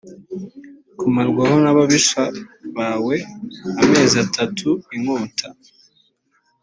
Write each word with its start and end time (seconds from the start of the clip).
kumarwaho 0.99 1.55
n 1.63 1.65
ababisha 1.71 2.23
bawe 2.77 3.15
amezi 3.81 4.15
atatu 4.25 4.69
inkota 4.95 5.47